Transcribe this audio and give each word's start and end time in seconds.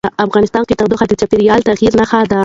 افغانستان 0.27 0.63
کې 0.67 0.77
تودوخه 0.79 1.05
د 1.07 1.13
چاپېریال 1.19 1.59
د 1.63 1.67
تغیر 1.77 1.93
نښه 1.99 2.19
ده. 2.31 2.39